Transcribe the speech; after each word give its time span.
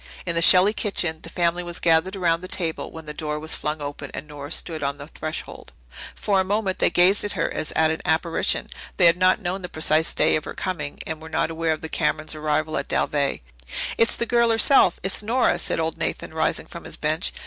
In 0.25 0.33
the 0.33 0.41
Shelley 0.41 0.73
kitchen 0.73 1.19
the 1.21 1.29
family 1.29 1.61
was 1.61 1.77
gathered 1.79 2.15
around 2.15 2.41
the 2.41 2.47
table, 2.47 2.89
when 2.89 3.05
the 3.05 3.13
door 3.13 3.39
was 3.39 3.53
flung 3.53 3.83
open 3.83 4.09
and 4.15 4.27
Nora 4.27 4.51
stood 4.51 4.81
on 4.81 4.97
the 4.97 5.05
threshold. 5.05 5.73
For 6.15 6.39
a 6.39 6.43
moment 6.43 6.79
they 6.79 6.89
gazed 6.89 7.23
at 7.23 7.33
her 7.33 7.53
as 7.53 7.71
at 7.73 7.91
an 7.91 8.01
apparition. 8.03 8.65
They 8.97 9.05
had 9.05 9.15
not 9.15 9.43
known 9.43 9.61
the 9.61 9.69
precise 9.69 10.11
day 10.15 10.35
of 10.35 10.45
her 10.45 10.55
coming 10.55 10.97
and 11.05 11.21
were 11.21 11.29
not 11.29 11.51
aware 11.51 11.71
of 11.71 11.81
the 11.81 11.87
Camerons' 11.87 12.33
arrival 12.33 12.77
at 12.77 12.87
Dalveigh. 12.87 13.41
"It's 13.95 14.15
the 14.15 14.25
girl 14.25 14.49
herself. 14.49 14.99
It's 15.03 15.21
Nora," 15.21 15.59
said 15.59 15.79
old 15.79 15.97
Nathan, 15.99 16.33
rising 16.33 16.65
from 16.65 16.85
his 16.85 16.97
bench. 16.97 17.31